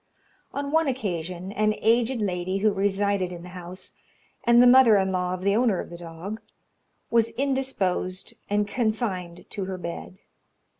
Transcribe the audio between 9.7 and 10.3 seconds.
bed.